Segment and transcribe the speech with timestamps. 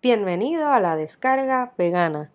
[0.00, 2.30] Bienvenido a la descarga vegana,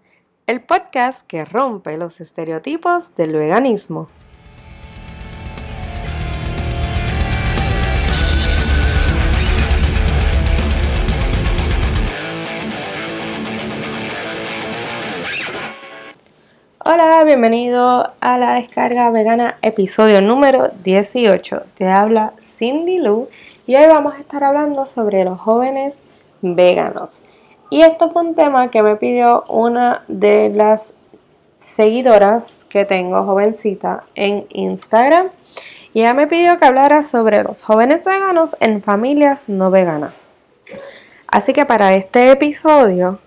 [0.47, 4.09] el podcast que rompe los estereotipos del veganismo.
[16.79, 21.63] Hola, bienvenido a la descarga vegana, episodio número 18.
[21.75, 23.29] Te habla Cindy Lou
[23.65, 25.95] y hoy vamos a estar hablando sobre los jóvenes
[26.41, 27.21] veganos.
[27.73, 30.93] Y esto fue un tema que me pidió una de las
[31.55, 35.29] seguidoras que tengo, jovencita, en Instagram.
[35.91, 40.13] Y ella me pidió que hablara sobre los jóvenes veganos en familias no veganas.
[41.25, 43.17] Así que para este episodio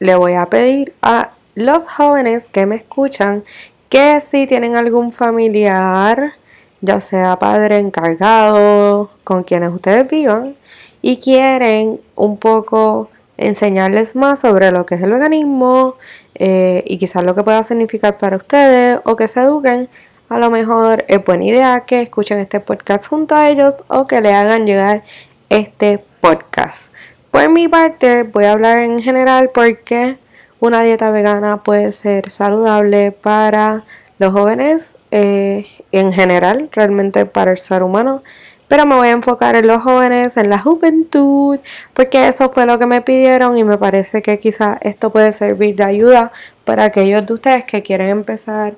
[0.00, 3.44] le voy a pedir a los jóvenes que me escuchan
[3.90, 6.32] que si tienen algún familiar,
[6.80, 10.56] ya sea padre encargado, con quienes ustedes vivan,
[11.00, 15.96] y quieren un poco enseñarles más sobre lo que es el veganismo
[16.34, 19.88] eh, y quizás lo que pueda significar para ustedes o que se eduquen,
[20.28, 24.20] a lo mejor es buena idea que escuchen este podcast junto a ellos o que
[24.20, 25.02] le hagan llegar
[25.48, 26.92] este podcast.
[27.30, 30.18] Por mi parte, voy a hablar en general porque
[30.60, 33.84] una dieta vegana puede ser saludable para
[34.18, 38.22] los jóvenes eh, en general, realmente para el ser humano
[38.68, 41.58] pero me voy a enfocar en los jóvenes, en la juventud,
[41.92, 45.76] porque eso fue lo que me pidieron y me parece que quizá esto puede servir
[45.76, 46.32] de ayuda
[46.64, 48.74] para aquellos de ustedes que quieren empezar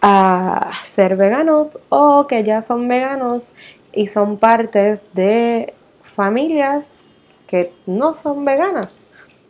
[0.00, 3.50] a ser veganos o que ya son veganos
[3.92, 7.06] y son partes de familias
[7.46, 8.92] que no son veganas,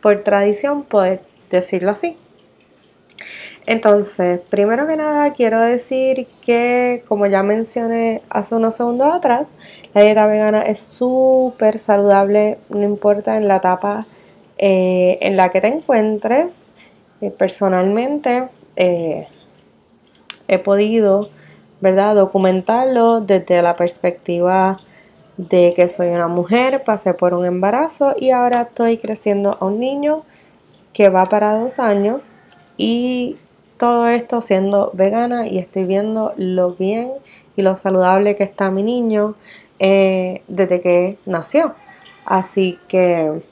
[0.01, 2.17] por tradición, poder decirlo así.
[3.67, 9.55] Entonces, primero que nada, quiero decir que, como ya mencioné hace unos segundos atrás,
[9.95, 14.06] la dieta vegana es súper saludable, no importa en la etapa
[14.59, 16.67] eh, en la que te encuentres.
[17.20, 19.28] Eh, personalmente, eh,
[20.48, 21.31] he podido,
[21.81, 24.81] ¿verdad?, documentarlo desde la perspectiva
[25.37, 29.78] de que soy una mujer, pasé por un embarazo y ahora estoy creciendo a un
[29.78, 30.25] niño
[30.93, 32.34] que va para dos años
[32.77, 33.37] y
[33.77, 37.12] todo esto siendo vegana y estoy viendo lo bien
[37.56, 39.34] y lo saludable que está mi niño
[39.78, 41.75] eh, desde que nació.
[42.25, 43.43] Así que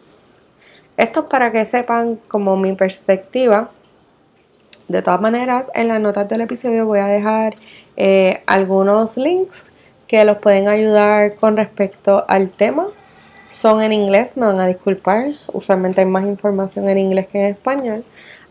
[0.97, 3.71] esto es para que sepan como mi perspectiva.
[4.87, 7.57] De todas maneras, en las notas del episodio voy a dejar
[7.97, 9.73] eh, algunos links
[10.07, 12.89] que los pueden ayudar con respecto al tema.
[13.49, 15.29] Son en inglés, me van a disculpar.
[15.53, 18.05] Usualmente hay más información en inglés que en español.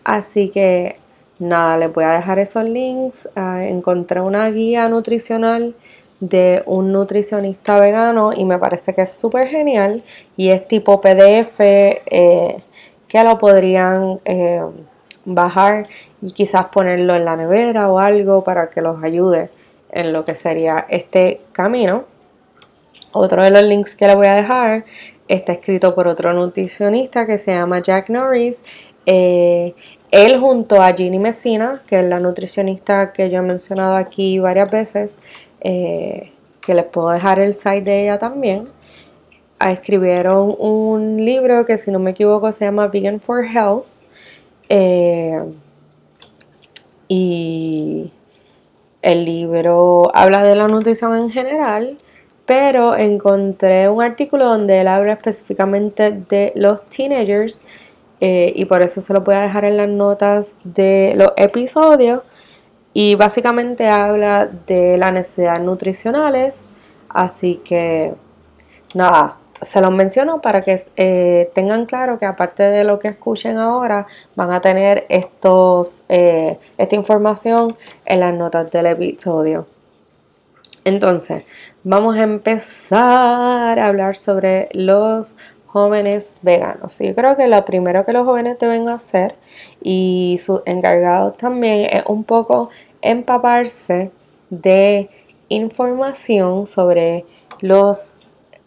[0.04, 0.98] Así que
[1.40, 3.30] Nada, les voy a dejar esos links.
[3.34, 5.74] Ah, encontré una guía nutricional
[6.20, 10.04] de un nutricionista vegano y me parece que es súper genial
[10.36, 12.62] y es tipo PDF eh,
[13.08, 14.62] que lo podrían eh,
[15.24, 15.88] bajar
[16.22, 19.50] y quizás ponerlo en la nevera o algo para que los ayude
[19.92, 22.04] en lo que sería este camino.
[23.14, 24.84] Otro de los links que les voy a dejar
[25.30, 28.62] está escrito por otro nutricionista que se llama Jack Norris.
[29.12, 29.74] Eh,
[30.12, 34.70] él junto a Ginny Messina, que es la nutricionista que yo he mencionado aquí varias
[34.70, 35.18] veces,
[35.62, 36.31] eh,
[36.62, 38.69] que les puedo dejar el site de ella también,
[39.59, 43.88] escribieron un libro que si no me equivoco se llama Vegan for Health.
[44.69, 45.42] Eh,
[47.08, 48.12] y
[49.02, 51.98] el libro habla de la nutrición en general,
[52.46, 57.64] pero encontré un artículo donde él habla específicamente de los teenagers
[58.22, 62.22] eh, y por eso se lo voy a dejar en las notas de los episodios.
[62.94, 66.66] Y básicamente habla de las necesidades nutricionales,
[67.09, 68.13] así que
[68.96, 73.57] nada, se los menciono para que eh, tengan claro que aparte de lo que escuchen
[73.57, 79.68] ahora, van a tener estos, eh, esta información en las notas del episodio.
[80.86, 81.44] Entonces,
[81.84, 85.36] vamos a empezar a hablar sobre los
[85.72, 86.97] jóvenes veganos.
[87.00, 89.36] Yo creo que lo primero que los jóvenes deben hacer
[89.81, 92.69] y sus encargados también es un poco
[93.01, 94.12] empaparse
[94.50, 95.10] de
[95.48, 97.25] información sobre
[97.62, 98.16] los,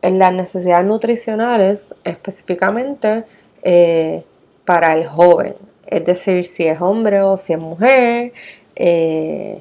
[0.01, 3.25] las necesidades nutricionales específicamente
[3.63, 4.25] eh,
[4.65, 5.57] para el joven.
[5.87, 8.33] Es decir, si es hombre o si es mujer.
[8.77, 9.61] Eh,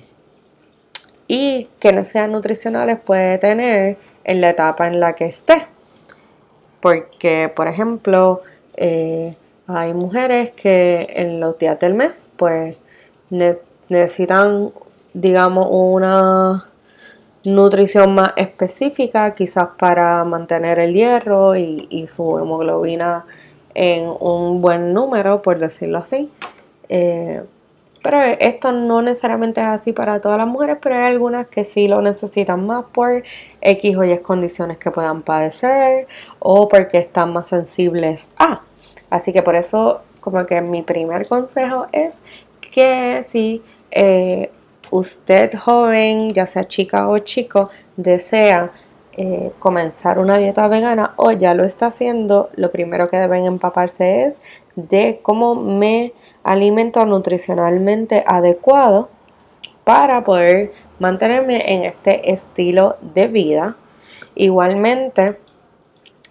[1.27, 5.70] y qué necesidades nutricionales puede tener en la etapa en la que esté.
[6.81, 8.41] Porque, por ejemplo,
[8.75, 9.35] eh,
[9.67, 12.77] hay mujeres que en los días del mes, pues
[13.29, 14.71] necesitan,
[15.13, 16.65] digamos, una
[17.43, 23.25] nutrición más específica, quizás para mantener el hierro y, su hemoglobina
[23.73, 26.29] en un buen número, por decirlo así.
[26.89, 27.41] Eh,
[28.01, 31.87] pero esto no necesariamente es así para todas las mujeres, pero hay algunas que sí
[31.87, 33.23] lo necesitan más por
[33.61, 36.07] X o Y condiciones que puedan padecer
[36.39, 38.61] o porque están más sensibles a.
[39.09, 42.21] Así que por eso como que mi primer consejo es
[42.73, 43.61] que si
[43.91, 44.49] eh,
[44.89, 48.71] usted joven, ya sea chica o chico, desea
[49.17, 54.23] eh, comenzar una dieta vegana o ya lo está haciendo, lo primero que deben empaparse
[54.23, 54.41] es
[54.89, 56.13] de cómo me
[56.43, 59.09] alimento nutricionalmente adecuado
[59.83, 63.75] para poder mantenerme en este estilo de vida.
[64.35, 65.37] Igualmente,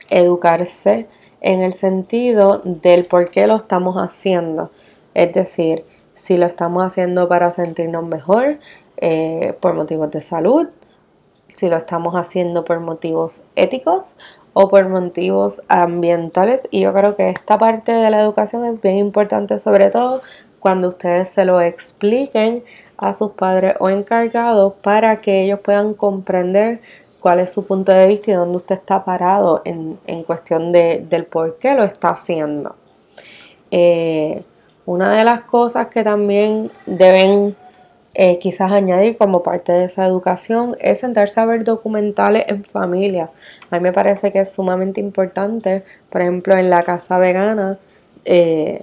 [0.08, 1.06] educarse
[1.40, 4.70] en el sentido del por qué lo estamos haciendo.
[5.14, 8.58] Es decir, si lo estamos haciendo para sentirnos mejor,
[8.98, 10.68] eh, por motivos de salud,
[11.60, 14.14] si lo estamos haciendo por motivos éticos
[14.54, 16.66] o por motivos ambientales.
[16.70, 20.22] Y yo creo que esta parte de la educación es bien importante, sobre todo
[20.58, 22.64] cuando ustedes se lo expliquen
[22.96, 26.80] a sus padres o encargados para que ellos puedan comprender
[27.20, 31.26] cuál es su punto de vista y dónde usted está parado en, cuestión de, del
[31.26, 32.74] por qué lo está haciendo.
[33.70, 34.42] Eh,
[34.86, 37.54] una de las cosas que también deben
[38.14, 43.30] eh, quizás añadir como parte de esa educación es sentarse a ver documentales en familia.
[43.70, 47.78] A mí me parece que es sumamente importante, por ejemplo, en la casa vegana,
[48.24, 48.82] eh,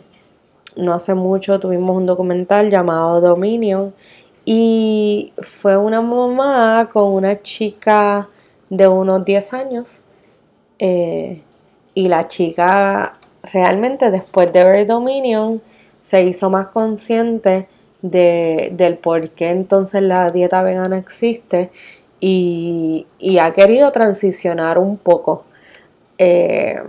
[0.78, 3.94] no hace mucho tuvimos un documental llamado Dominion
[4.46, 8.30] y fue una mamá con una chica
[8.70, 9.90] de unos 10 años
[10.80, 11.42] eh,
[11.94, 15.62] y la chica realmente después de ver Dominion
[16.02, 17.68] se hizo más consciente
[18.02, 21.72] de, del por qué entonces la dieta vegana existe
[22.20, 23.06] y,
[23.40, 25.46] ha querido transicionar un poco.
[26.18, 26.82] Eh,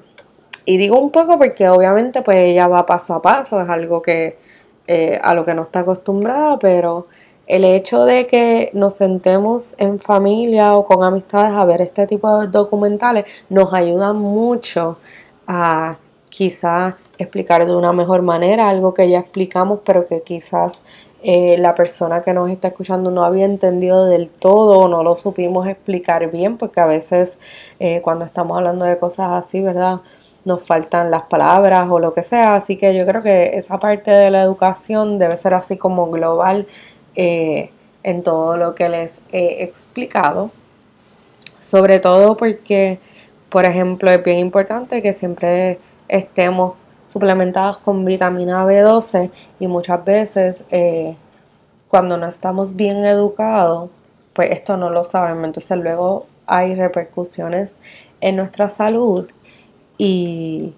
[0.64, 4.38] y digo un poco porque obviamente pues ella va paso a paso, es algo que
[4.87, 7.06] eh, a lo que no está acostumbrada, pero
[7.46, 12.40] el hecho de que nos sentemos en familia o con amistades a ver este tipo
[12.40, 14.99] de documentales nos ayuda mucho
[15.46, 15.96] a
[16.28, 20.82] quizás explicar de una mejor manera algo que ya explicamos, pero que quizás
[21.23, 25.17] eh, la persona que nos está escuchando no había entendido del todo o no lo
[25.17, 27.38] supimos explicar bien, porque a veces
[27.81, 30.00] eh, cuando estamos hablando de cosas así, ¿verdad?
[30.44, 34.12] Nos faltan las palabras o lo que sea, así que yo creo que esa parte
[34.12, 36.69] de la educación debe ser así como global
[37.17, 37.71] eh,
[38.05, 40.53] en todo lo que les he explicado,
[41.61, 43.00] sobre todo porque,
[43.49, 46.75] por ejemplo, es bien importante que siempre estemos
[47.08, 51.16] suplementadas con vitamina B12 y muchas veces eh,
[51.88, 53.90] cuando no estamos bien educados,
[54.34, 55.44] pues esto no lo sabemos.
[55.46, 57.78] Entonces luego hay repercusiones
[58.20, 59.26] en nuestra salud
[59.96, 60.75] y,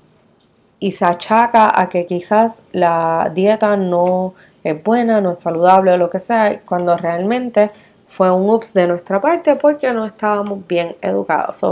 [0.79, 5.97] y se achaca a que quizás la dieta no es buena, no es saludable o
[5.97, 7.73] lo que sea, cuando realmente
[8.11, 11.63] fue un ups de nuestra parte porque no estábamos bien educados.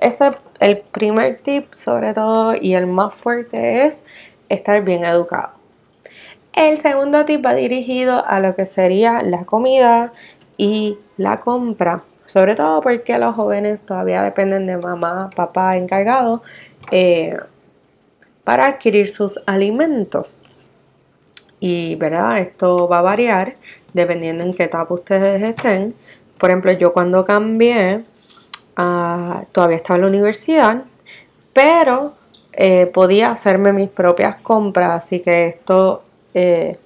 [0.00, 4.02] ese es el primer tip sobre todo y el más fuerte es
[4.48, 5.50] estar bien educado.
[6.52, 10.12] El segundo tip va dirigido a lo que sería la comida
[10.58, 16.42] y la compra, sobre todo porque los jóvenes todavía dependen de mamá, papá encargado
[16.90, 17.38] eh,
[18.44, 20.40] para adquirir sus alimentos.
[21.60, 23.56] Y verdad, esto va a variar
[23.92, 25.94] dependiendo en qué etapa ustedes estén.
[26.38, 28.04] Por ejemplo, yo cuando cambié,
[28.76, 30.84] ah, todavía estaba en la universidad,
[31.52, 32.12] pero
[32.52, 36.02] eh, podía hacerme mis propias compras, así que esto
[36.34, 36.78] eh,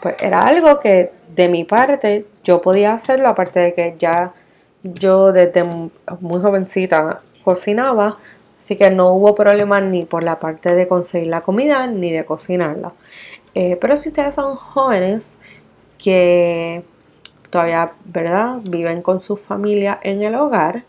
[0.00, 4.32] pues era algo que de mi parte yo podía hacerlo, aparte de que ya
[4.82, 8.18] yo desde muy jovencita cocinaba,
[8.58, 12.24] así que no hubo problema ni por la parte de conseguir la comida ni de
[12.24, 12.92] cocinarla.
[13.54, 15.36] Eh, pero si ustedes son jóvenes
[15.98, 16.84] que
[17.50, 18.58] todavía, ¿verdad?
[18.62, 20.84] Viven con su familia en el hogar,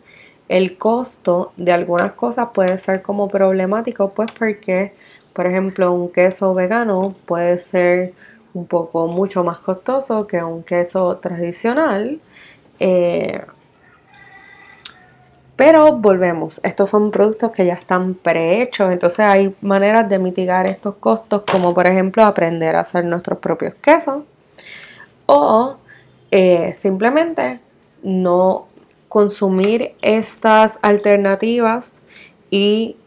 [0.50, 4.94] el costo de algunas cosas puede ser como problemático, pues porque,
[5.34, 8.14] por ejemplo, un queso vegano puede ser
[8.54, 12.20] un poco mucho más costoso que un queso tradicional.
[12.80, 13.42] Eh,
[15.62, 20.96] pero volvemos, estos son productos que ya están prehechos, entonces hay maneras de mitigar estos
[20.96, 24.24] costos, como por ejemplo aprender a hacer nuestros propios quesos
[25.28, 25.76] o
[26.32, 27.60] eh, simplemente
[28.02, 28.70] no
[29.08, 31.94] consumir estas alternativas
[32.50, 32.98] y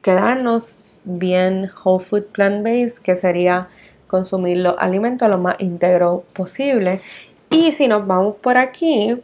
[0.00, 3.68] quedarnos bien whole food plant based, que sería
[4.06, 7.02] consumir los alimentos lo más íntegro posible.
[7.50, 9.14] Y si nos vamos por aquí,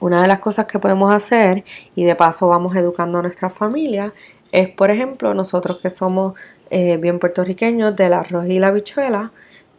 [0.00, 4.12] una de las cosas que podemos hacer, y de paso vamos educando a nuestra familia,
[4.52, 6.34] es por ejemplo nosotros que somos
[6.70, 9.32] eh, bien puertorriqueño del arroz y la habichuela,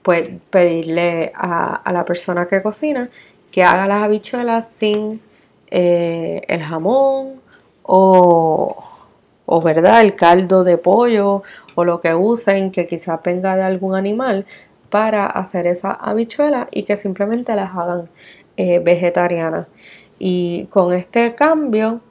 [0.03, 3.09] pues pedirle a, la persona que cocina
[3.51, 5.21] que haga las habichuelas sin
[5.69, 7.41] eh, el jamón
[7.83, 8.83] o,
[9.45, 10.01] o, ¿verdad?
[10.01, 11.43] el caldo de pollo
[11.75, 14.45] o lo que usen que quizás venga de algún animal
[14.89, 18.09] para hacer esa habichuela y que simplemente las hagan
[18.55, 19.67] eh, vegetarianas.
[20.19, 22.01] Y con este cambio,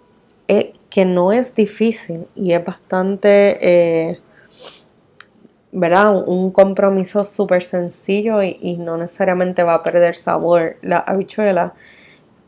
[0.46, 4.20] que no es difícil y es bastante
[5.78, 6.26] ¿verdad?
[6.26, 11.74] Un compromiso súper sencillo y, no necesariamente va a perder sabor la habichuela.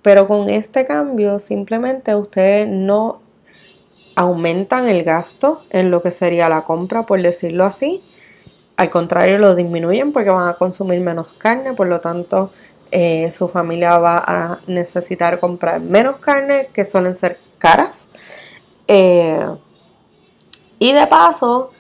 [0.01, 3.21] Pero con este cambio simplemente ustedes no
[4.15, 8.03] aumentan el gasto en lo que sería la compra, por decirlo así.
[8.79, 12.51] Al contrario, lo disminuyen porque van a consumir menos carne, por lo tanto
[12.91, 18.09] eh, su familia va a necesitar comprar menos carne, que suelen ser caras.
[18.87, 19.47] Eh,
[20.79, 21.73] y de paso,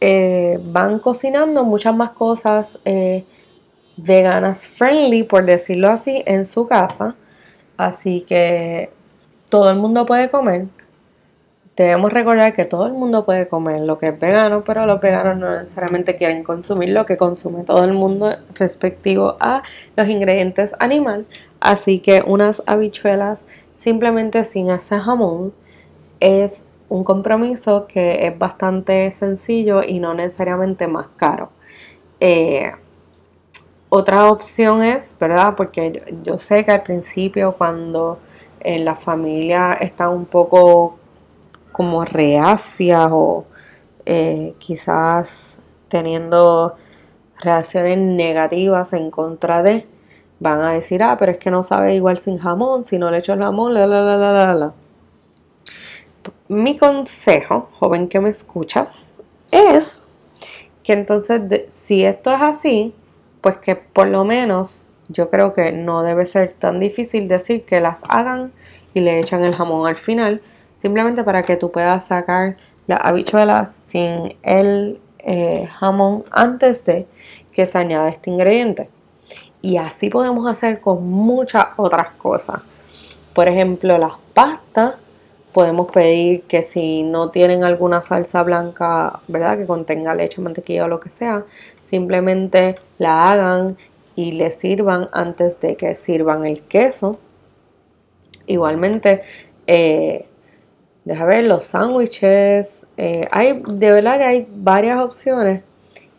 [0.00, 2.78] eh, van cocinando muchas más cosas
[3.96, 7.16] veganas friendly, por decirlo así, en su casa.
[7.76, 8.90] Así que
[9.50, 10.66] todo el mundo puede comer.
[11.78, 15.38] Debemos recordar que todo el mundo puede comer lo que es vegano, pero los veganos
[15.38, 19.62] no necesariamente quieren consumir lo que consume todo el mundo respectivo a
[19.94, 21.24] los ingredientes animal.
[21.60, 25.54] Así que unas habichuelas simplemente sin ese jamón
[26.18, 31.50] es un compromiso que es bastante sencillo y no necesariamente más caro.
[32.18, 32.72] Eh,
[33.88, 35.54] otra opción es, ¿verdad?
[35.56, 38.18] Porque yo, sé que al principio cuando
[38.58, 40.97] en la familia está un poco
[41.78, 43.46] como reacia o
[44.04, 45.56] eh, quizás
[45.88, 46.74] teniendo
[47.40, 49.86] reacciones negativas en contra de,
[50.40, 53.18] van a decir, ah, pero es que no sabe igual sin jamón, si no le
[53.18, 54.72] echo el jamón, la, la, la, la, la
[56.48, 59.14] mi consejo, joven que me escuchas,
[59.52, 60.02] es
[60.82, 62.92] que entonces si esto es así,
[63.40, 67.80] pues que por lo menos yo creo que no debe ser tan difícil decir que
[67.80, 68.52] las hagan
[68.94, 70.42] y le echan el jamón al final,
[70.78, 72.56] simplemente para que tú puedas sacar
[72.86, 77.06] las habichuelas sin el eh, jamón antes de
[77.52, 78.88] que se añada este ingrediente.
[79.60, 82.60] Y así podemos hacer con muchas otras cosas.
[83.34, 84.94] Por ejemplo, las pastas
[85.52, 89.58] podemos pedir que si no tienen alguna salsa blanca, ¿verdad?
[89.58, 91.44] Que contenga leche, mantequilla o lo que sea,
[91.84, 93.76] simplemente la hagan
[94.14, 97.18] y le sirvan antes de que sirvan el queso.
[98.46, 99.22] Igualmente,
[99.66, 100.27] eh,
[101.04, 102.86] deja ver los sándwiches.
[102.96, 105.62] Eh, hay, de verdad que hay varias opciones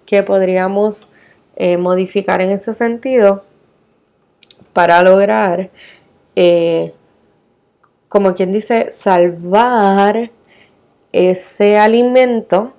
[0.06, 1.08] que podríamos
[1.56, 3.44] eh, modificar en ese sentido
[4.74, 5.70] para lograr
[6.36, 6.94] eh,
[8.10, 10.32] como quien dice, salvar
[11.12, 12.74] ese alimento,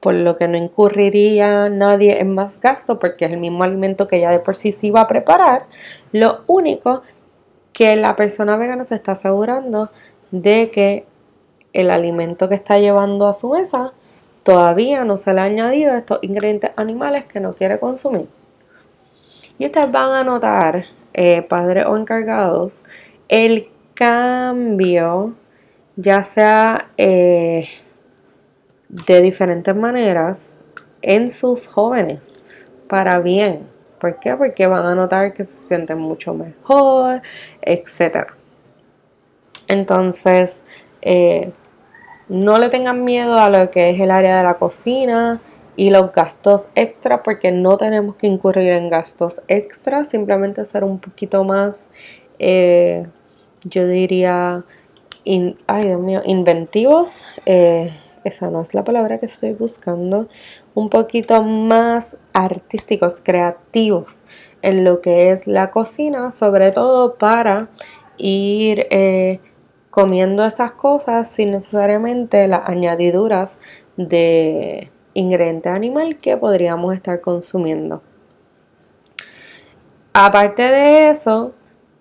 [0.00, 4.20] por lo que no incurriría nadie en más gasto, porque es el mismo alimento que
[4.20, 5.66] ya de por sí se iba a preparar.
[6.12, 7.02] Lo único
[7.72, 9.90] que la persona vegana se está asegurando
[10.30, 11.06] de que
[11.80, 13.92] el alimento que está llevando a su mesa
[14.42, 18.26] todavía no se le ha añadido estos ingredientes animales que no quiere consumir.
[19.58, 22.82] Y ustedes van a notar, eh, padres o encargados,
[23.28, 25.34] el cambio,
[25.94, 27.68] ya sea eh,
[28.88, 30.58] de diferentes maneras,
[31.02, 32.32] en sus jóvenes,
[32.88, 33.68] para bien.
[34.00, 34.34] ¿Por qué?
[34.36, 37.22] Porque van a notar que se sienten mucho mejor,
[37.62, 38.28] etc.
[39.68, 40.62] Entonces,
[41.02, 41.52] eh,
[42.28, 45.40] no le tengan miedo a lo que es el área de la cocina
[45.76, 50.98] y los gastos extra, porque no tenemos que incurrir en gastos extra, simplemente ser un
[50.98, 51.90] poquito más
[52.38, 53.06] eh,
[53.64, 54.64] yo diría,
[55.24, 57.92] ay Dios mío, inventivos, eh,
[58.24, 60.28] esa no es la palabra que estoy buscando,
[60.74, 64.20] un poquito más artísticos, creativos
[64.62, 67.68] en lo que es la cocina, sobre todo para
[68.16, 69.40] ir eh,
[69.98, 73.58] comiendo esas cosas sin necesariamente las añadiduras
[73.96, 78.00] de ingrediente animal que podríamos estar consumiendo.
[80.12, 81.50] Aparte de eso,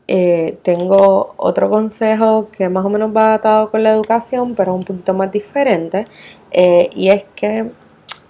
[0.08, 4.84] eh, tengo otro consejo que más o menos va atado con la educación, pero un
[4.84, 6.06] poquito más diferente,
[6.51, 7.72] eh, y es que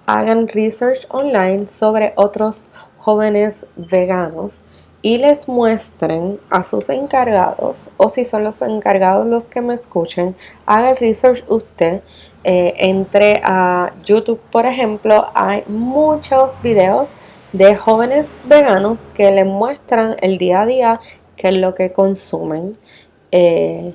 [0.05, 2.69] hagan research online sobre otros
[2.99, 4.61] jóvenes veganos
[5.01, 10.35] y les muestren a sus encargados, o si son los encargados los que me escuchen,
[10.65, 12.01] haga research usted.
[12.43, 17.15] Eh, entre a YouTube, por ejemplo, hay muchos videos
[17.53, 20.99] de jóvenes veganos que les muestran el día a día
[21.35, 22.77] qué es lo que consumen.
[23.31, 23.93] Eh,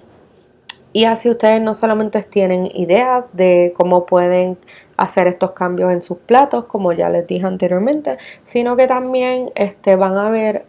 [0.94, 4.59] Y así ustedes no solamente tienen ideas de cómo pueden
[4.99, 9.97] hacer estos cambios en sus platos, como ya les dije anteriormente, sino que también este,
[9.97, 10.66] van a ver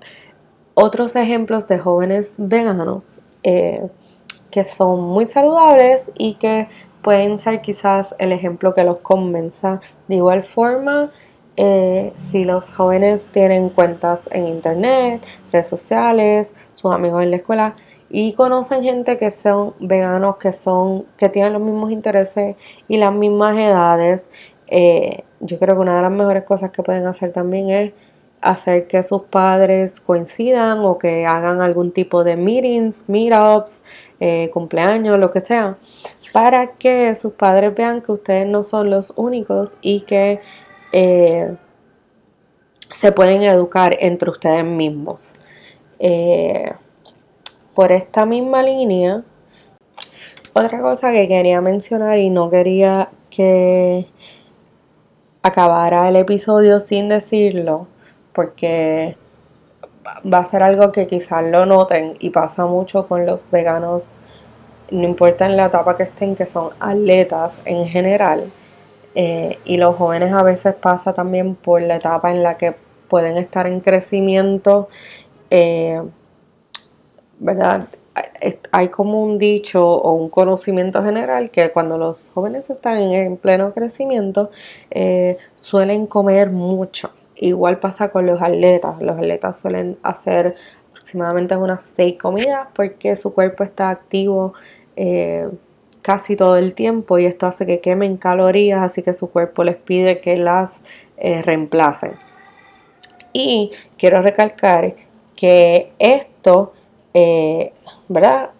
[0.73, 3.87] otros ejemplos de jóvenes veganos eh,
[4.51, 6.67] que son muy saludables y que
[7.01, 9.81] pueden ser quizás el ejemplo que los convenza.
[10.07, 11.11] De igual forma,
[11.57, 17.75] eh, si los jóvenes tienen cuentas en internet, redes sociales, sus amigos en la escuela,
[18.09, 22.55] y conocen gente que son veganos, que son, que tienen los mismos intereses
[22.87, 24.25] y las mismas edades.
[24.67, 27.93] Eh, yo creo que una de las mejores cosas que pueden hacer también es
[28.43, 33.83] hacer que sus padres coincidan o que hagan algún tipo de meetings, meetups,
[34.19, 35.77] eh, cumpleaños, lo que sea,
[36.31, 40.41] para que sus padres vean que ustedes no son los únicos y que
[40.91, 41.55] eh,
[42.89, 45.35] se pueden educar entre ustedes mismos.
[47.73, 49.23] Por esta misma línea,
[50.55, 54.05] otra cosa que quería mencionar y no quería que
[55.41, 57.87] acabara el episodio sin decirlo,
[58.33, 59.15] porque
[60.31, 64.15] va a ser algo que quizás lo noten y pasa mucho con los veganos,
[64.91, 68.51] no importa en la etapa que estén, que son atletas en general.
[69.15, 72.75] Eh, y los jóvenes a veces pasa también por la etapa en la que
[73.07, 74.89] pueden estar en crecimiento.
[75.49, 76.01] Eh,
[77.39, 77.87] ¿verdad?
[78.71, 83.73] Hay como un dicho o un conocimiento general que cuando los jóvenes están en pleno
[83.73, 84.51] crecimiento
[84.91, 87.11] eh, suelen comer mucho.
[87.45, 89.01] Igual pasa con los atletas.
[89.01, 90.55] Los atletas suelen hacer
[90.91, 94.53] aproximadamente unas seis comidas porque su cuerpo está activo
[94.95, 95.49] eh,
[96.01, 99.75] casi todo el tiempo y esto hace que quemen calorías, así que su cuerpo les
[99.75, 100.81] pide que las
[101.17, 102.13] eh, reemplacen.
[103.33, 104.95] Y quiero recalcar
[105.35, 106.73] que esto
[107.13, 107.73] eh,
[108.07, 108.51] ¿verdad?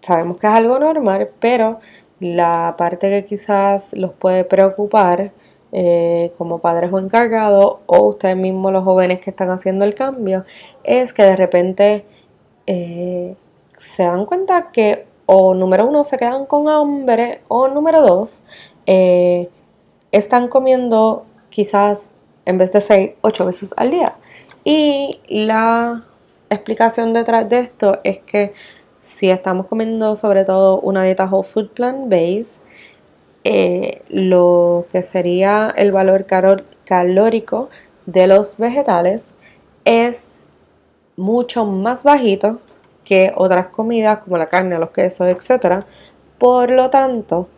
[0.00, 1.80] Sabemos que es algo normal, pero
[2.20, 5.32] la parte que quizás los puede preocupar
[5.78, 10.46] eh, como padres o encargados o ustedes mismos los jóvenes que están haciendo el cambio
[10.84, 12.06] es que de repente
[12.66, 13.36] eh,
[13.76, 18.40] se dan cuenta que o número uno se quedan con hambre o número dos
[18.86, 22.08] están comiendo quizás
[22.46, 24.14] en vez de seis, ocho veces al día.
[24.64, 26.04] Y la
[26.48, 28.54] explicación detrás de esto es que
[29.02, 32.62] si estamos comiendo sobre todo una dieta whole food plant based,
[33.48, 36.26] eh, lo que sería el valor
[36.84, 37.70] calórico
[38.04, 39.34] de los vegetales
[39.84, 40.30] es
[41.16, 42.58] mucho más bajito
[43.04, 45.84] que otras comidas como la carne, los quesos, etc.
[46.38, 47.48] Por lo tanto,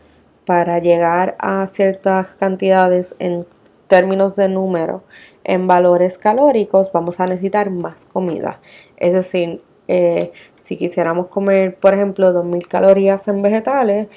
[0.44, 3.46] para llegar a ciertas cantidades en
[3.86, 5.04] términos de número
[5.42, 8.60] en valores calóricos, vamos a necesitar más comida.
[8.98, 14.08] Es decir, eh, si quisiéramos comer, por ejemplo, 2000 calorías en vegetales,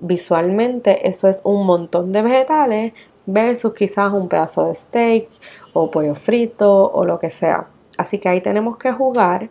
[0.00, 2.92] visualmente eso es un montón de vegetales
[3.26, 5.28] versus quizás un pedazo de steak
[5.72, 7.66] o pollo frito o lo que sea.
[7.96, 9.50] Así que ahí tenemos que jugar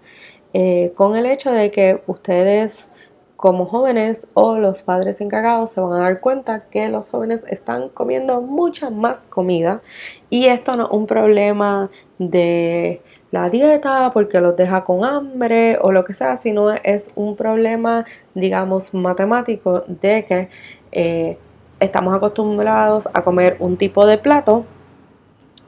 [0.53, 2.89] eh, con el hecho de que ustedes
[3.35, 7.87] como jóvenes o los padres encargados se van a dar cuenta que los jóvenes están
[7.87, 9.81] comiendo mucha más comida
[10.29, 15.91] y esto no es un problema de la dieta porque los deja con hambre o
[15.91, 20.49] lo que sea, sino es un problema, digamos, matemático de que
[20.91, 21.37] eh,
[21.79, 24.65] estamos acostumbrados a comer un tipo de plato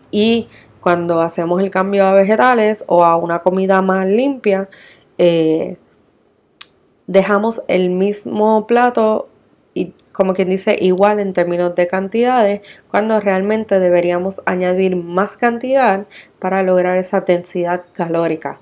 [0.10, 0.50] y
[0.82, 4.68] cuando hacemos el cambio a vegetales o a una comida más limpia,
[5.18, 5.78] eh,
[7.06, 9.30] dejamos el mismo plato
[9.74, 16.06] y como quien dice igual en términos de cantidades cuando realmente deberíamos añadir más cantidad
[16.40, 18.60] para lograr esa densidad calórica.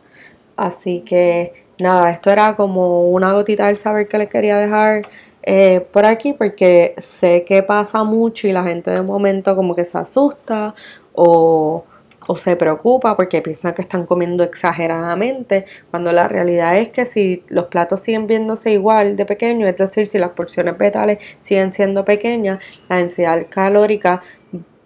[0.56, 5.02] Así que nada esto era como una gotita del saber que les quería dejar
[5.42, 9.86] eh, por aquí porque sé que pasa mucho y la gente de momento como que
[9.86, 10.76] se asusta
[11.14, 11.86] o
[12.32, 17.44] o se preocupa porque piensan que están comiendo exageradamente, cuando la realidad es que si
[17.48, 22.06] los platos siguen viéndose igual de pequeños, es decir, si las porciones vetales siguen siendo
[22.06, 24.22] pequeñas, la densidad calórica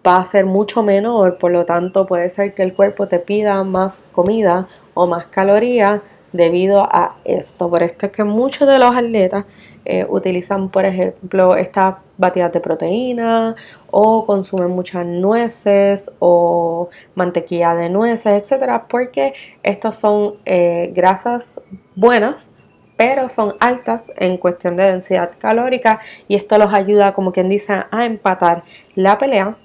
[0.07, 3.61] va a ser mucho menor, por lo tanto puede ser que el cuerpo te pida
[3.65, 5.99] más comida o más calorías
[6.31, 7.69] debido a esto.
[7.69, 9.43] Por esto es que muchos de los atletas
[9.85, 13.55] eh, utilizan, por ejemplo, estas batidas de proteína
[13.91, 21.59] o consumen muchas nueces o mantequilla de nueces, etcétera, porque estas son eh, grasas
[21.95, 22.53] buenas
[22.95, 27.83] pero son altas en cuestión de densidad calórica y esto los ayuda, como quien dice,
[27.89, 28.63] a empatar
[28.95, 29.57] la pelea.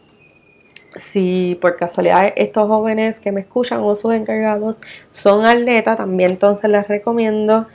[0.97, 4.81] Si por casualidad estos jóvenes que me escuchan o sus encargados
[5.13, 7.67] son atletas, también entonces les recomiendo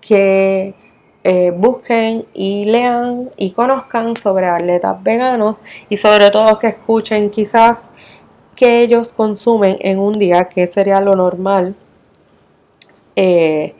[0.00, 0.74] que
[1.22, 7.90] eh, busquen y lean y conozcan sobre atletas veganos y sobre todo que escuchen quizás
[8.56, 11.74] que ellos consumen en un día, que sería lo normal.
[13.16, 13.74] Eh,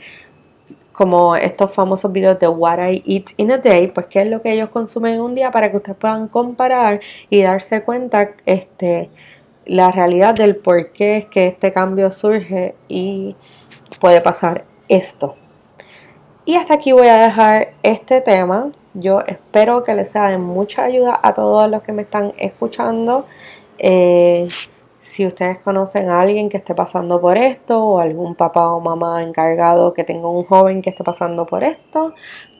[0.92, 4.42] como estos famosos videos de What I Eat in a Day, pues qué es lo
[4.42, 7.00] que ellos consumen en un día para que ustedes puedan comparar
[7.30, 9.08] y darse cuenta este,
[9.64, 13.34] la realidad del por qué es que este cambio surge y
[13.98, 15.36] puede pasar esto.
[16.50, 18.72] Y hasta aquí voy a dejar este tema.
[18.92, 23.24] Yo espero que les sea de mucha ayuda a todos los que me están escuchando.
[23.78, 24.48] Eh,
[25.00, 29.22] si ustedes conocen a alguien que esté pasando por esto o algún papá o mamá
[29.22, 32.14] encargado que tenga un joven que esté pasando por esto,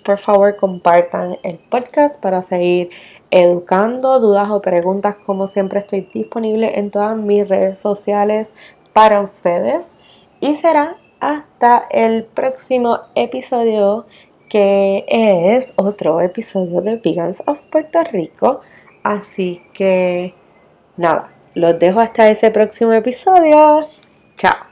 [0.05, 2.91] por favor compartan el podcast para seguir
[3.33, 5.17] educando, dudas o preguntas.
[5.17, 8.53] Como siempre estoy disponible en todas mis redes sociales
[8.93, 9.91] para ustedes.
[10.39, 14.07] Y será hasta el próximo episodio
[14.49, 18.61] que es otro episodio de Vegans of Puerto Rico.
[19.05, 20.35] Así que
[20.97, 23.87] nada los dejo hasta ese próximo episodio.
[24.37, 24.70] Chao.